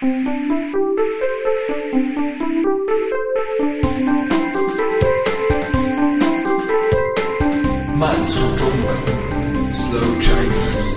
[0.00, 0.08] 慢
[8.28, 8.86] 速中文
[9.72, 10.94] ，Slow Chinese。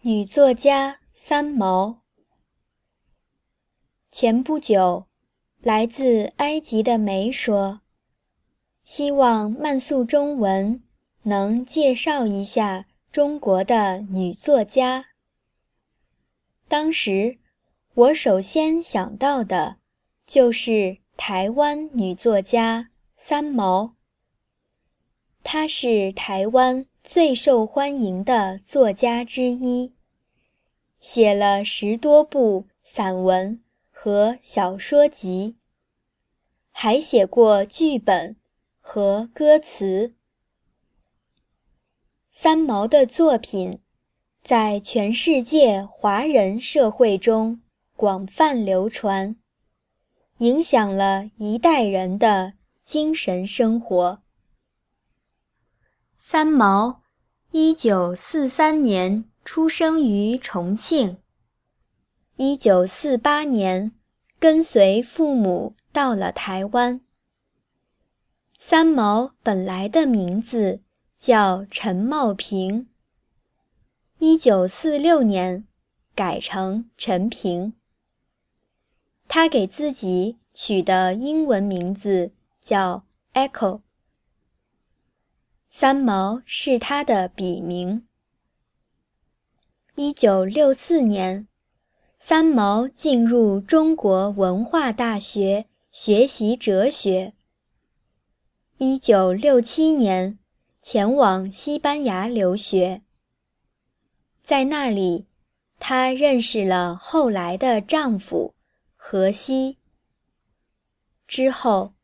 [0.00, 2.02] 女作家三毛。
[4.10, 5.06] 前不久，
[5.62, 7.80] 来自埃及的梅说
[8.84, 10.82] ：“希望慢速中文
[11.22, 15.06] 能介绍一下中国的女作家。”
[16.68, 17.38] 当时，
[17.94, 19.76] 我首先想到的，
[20.26, 23.94] 就是台湾女作家三毛。
[25.42, 26.86] 她是台湾。
[27.04, 29.92] 最受欢迎的作家之一，
[31.00, 33.60] 写了十多部散文
[34.04, 35.58] 和小说集，
[36.72, 38.34] 还写过剧本
[38.80, 40.16] 和歌词。
[42.28, 43.80] 三毛的作品
[44.42, 47.62] 在全世界华人社会中
[47.94, 49.36] 广泛流传，
[50.38, 54.20] 影响了一代人的精神生活。
[56.18, 57.02] 三毛，
[57.52, 61.21] 一九四三年出生于重庆。
[62.44, 63.92] 一九四八年，
[64.40, 67.00] 跟随父母到了台湾。
[68.58, 70.80] 三毛本来的名字
[71.16, 72.88] 叫陈茂平。
[74.18, 75.68] 一九四六年，
[76.16, 77.74] 改成陈平。
[79.28, 83.04] 他给自己取的英文名字叫
[83.34, 83.82] Echo。
[85.70, 88.04] 三毛是他的笔名。
[89.94, 91.46] 一九六四年，
[92.24, 97.32] 三毛进入中国文化大学学习哲学。
[98.78, 100.38] 一九六七年，
[100.80, 103.02] 前往西班牙留学。
[104.40, 105.26] 在那里，
[105.80, 108.54] 她认识了后来的丈夫
[108.94, 109.78] 荷西。
[111.26, 111.94] 之后，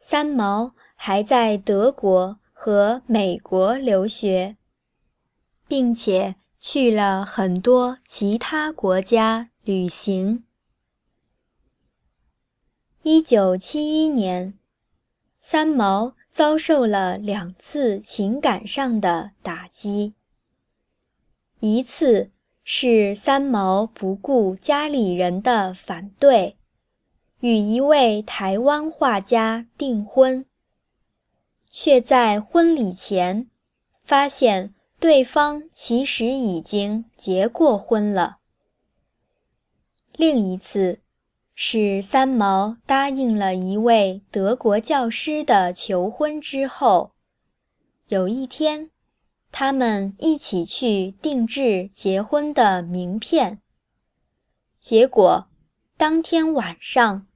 [0.00, 2.40] 三毛还在德国。
[2.52, 4.56] 和美国留学，
[5.66, 10.44] 并且去了很多其他国家旅行。
[13.02, 14.58] 一九七一年，
[15.38, 20.14] 三毛遭受了两次情感上的打击。
[21.60, 22.30] 一次
[22.64, 26.56] 是三毛不顾家里人的反对，
[27.40, 30.46] 与一位台湾画家订婚。
[31.70, 33.48] 却在婚礼前
[34.02, 38.39] 发现对方其实已经结过婚了。
[40.20, 41.00] 另一次
[41.54, 47.12] 是三毛答应了一位德国教师的求婚之后，
[48.08, 48.90] 有一天，
[49.50, 53.62] 他们一起去定制结婚的名片。
[54.78, 55.48] 结果，
[55.96, 57.26] 当天晚上，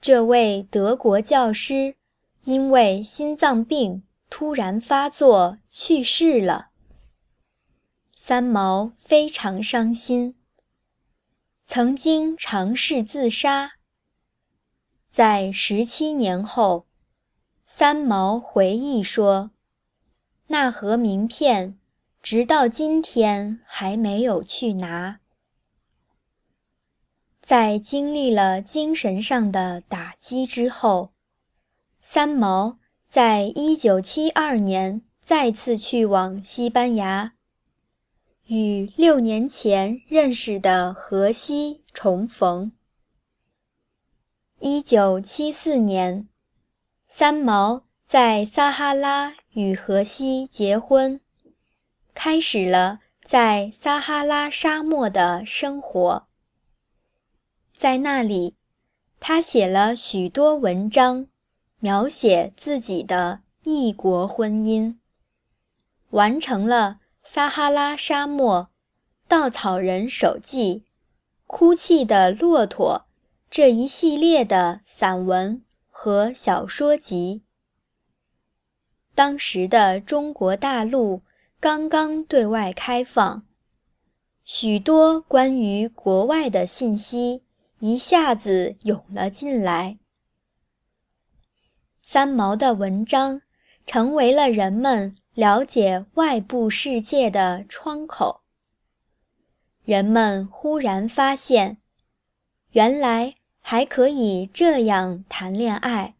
[0.00, 1.96] 这位德国教师。
[2.44, 6.68] 因为心脏病突然发作去世了，
[8.14, 10.36] 三毛非常伤心，
[11.72, 13.74] 曾经尝试自杀。
[15.08, 16.88] 在十七年后，
[17.64, 19.52] 三毛回忆说
[20.50, 21.78] ：“那盒名片
[22.20, 25.20] 直到今天还没有去拿。”
[27.40, 31.12] 在经历了精神上的打击之后。
[32.00, 37.34] 三毛在一九七二年再次去往西班牙，
[38.50, 42.72] 与六年前认识的荷西重逢。
[44.58, 46.28] 一九七四年，
[47.06, 51.20] 三毛在撒哈拉与荷西结婚，
[52.12, 56.26] 开始了在撒哈拉沙漠的生活。
[57.72, 58.56] 在那里，
[59.20, 61.28] 他写了许多文章。
[61.82, 64.96] 描写自己的异国婚姻，
[66.10, 66.98] 完成了
[67.32, 68.62] 《撒哈拉沙漠》
[69.28, 70.74] 《稻草人手记》
[71.46, 73.06] 《哭泣的骆驼》
[73.48, 77.44] 这一系列的散文和小说集。
[79.14, 81.22] 当时的中国大陆
[81.60, 83.46] 刚刚对外开放，
[84.42, 87.44] 许多关于国外的信息
[87.78, 90.00] 一下子涌了进来。
[92.02, 93.42] 三毛的文章
[93.86, 98.40] 成为了人们了解外部世界的窗口。
[99.84, 101.78] 人们忽然发现，
[102.72, 106.16] 原来还可以这样谈恋爱，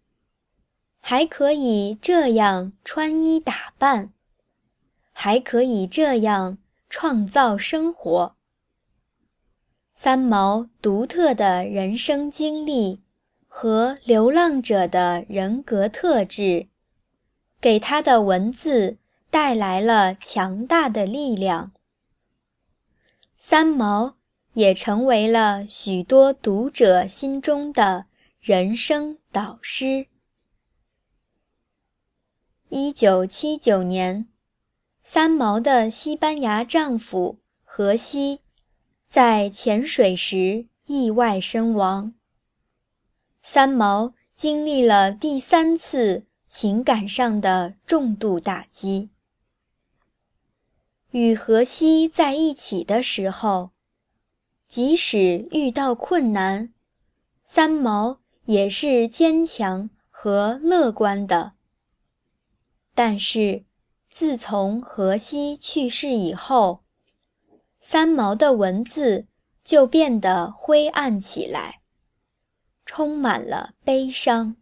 [1.00, 4.12] 还可以这样穿衣打扮，
[5.12, 6.58] 还可以这样
[6.88, 8.36] 创造生活。
[9.94, 13.02] 三毛独特的人生经历
[13.46, 16.68] 和流浪者的人格特质，
[17.60, 18.96] 给他的文字
[19.30, 21.72] 带来了强大的力量。
[23.38, 24.20] 三毛。
[24.54, 28.06] 也成为了许多读者心中的
[28.40, 30.08] 人生导师。
[32.68, 34.26] 一九七九年，
[35.04, 38.40] 三毛的西班牙丈夫荷西
[39.06, 42.14] 在潜水时意外身亡。
[43.42, 49.10] 三毛经历了第三次情感上的重度打击。
[51.10, 53.70] 与荷西在一起的时候。
[54.68, 56.72] 即使遇到困难，
[57.42, 61.54] 三毛也是坚强和乐观的。
[62.94, 63.64] 但是，
[64.08, 66.84] 自从荷西去世以后，
[67.80, 69.26] 三毛的文字
[69.64, 71.80] 就变得灰暗起来，
[72.86, 74.54] 充满了悲伤。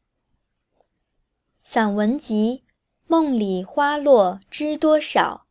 [1.63, 2.65] 散文集
[3.07, 5.47] 《梦里花落知多少》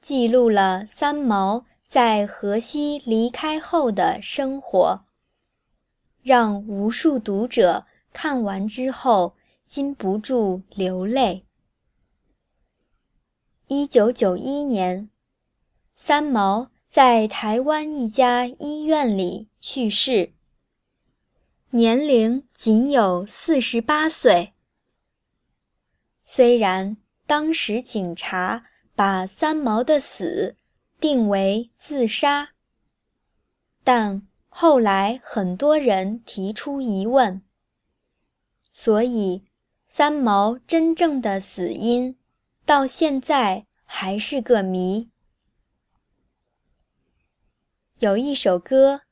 [0.00, 1.66] 记录了三毛。
[1.88, 5.06] 在荷西离开后的生活，
[6.20, 11.46] 让无数读者看完之后禁不住流泪。
[13.68, 15.08] 一九九一年，
[15.96, 20.34] 三毛在台湾一家医院里去世，
[21.70, 24.52] 年龄仅有四十八岁。
[26.22, 28.66] 虽然当时警察
[28.98, 30.56] 把三毛的死，
[30.98, 32.48] 定为自杀，
[33.84, 37.40] 但后来很多人提出疑问，
[38.72, 39.44] 所以
[39.86, 42.18] 三毛真正的死因
[42.66, 45.08] 到现在还是个谜。
[48.00, 49.02] 有一首歌，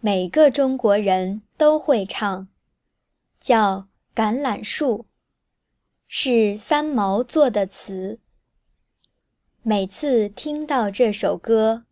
[0.00, 2.48] 每个中国人都会唱，
[3.38, 3.76] 叫
[4.16, 4.98] 《橄榄树》，
[6.08, 8.18] 是三毛作的词。
[9.68, 11.84] 每次听到这首歌，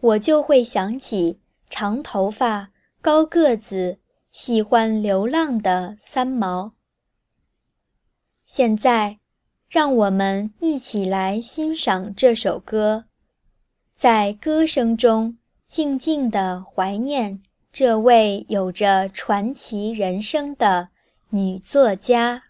[0.00, 1.40] 我就会想起
[1.70, 6.74] 长头发、高个子、喜欢流浪的三毛。
[8.44, 9.18] 现在，
[9.70, 13.06] 让我们一起来欣赏这首歌，
[13.94, 17.42] 在歌声中静静地怀念
[17.72, 20.90] 这位有着传奇人生的
[21.30, 22.42] 女作家。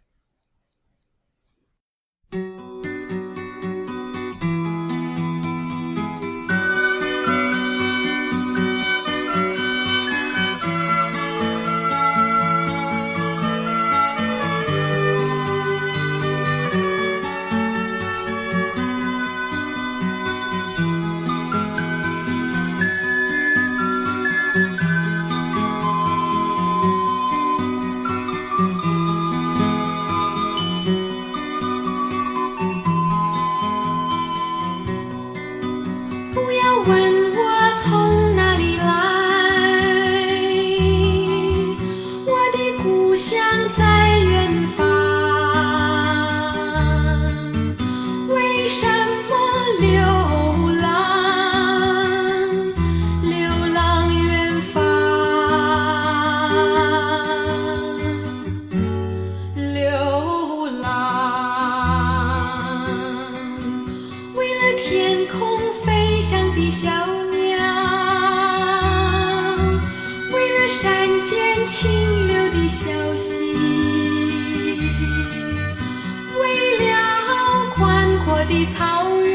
[78.48, 79.25] 的草原。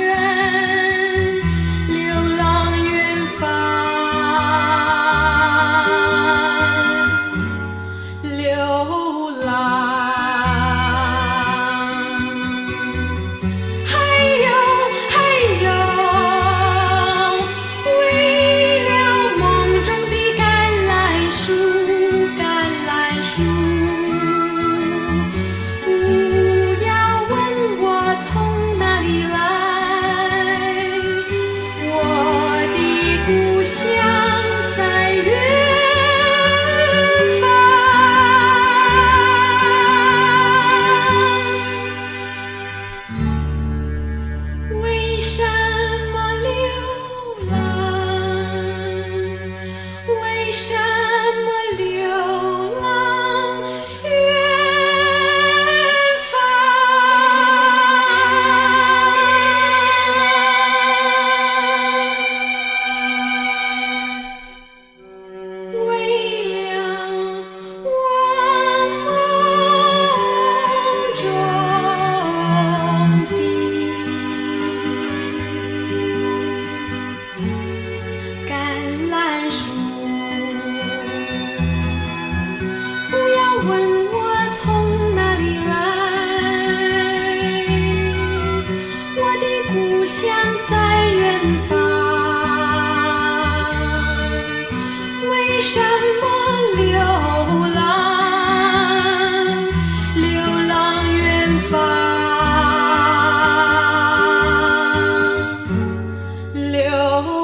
[106.70, 107.41] 流。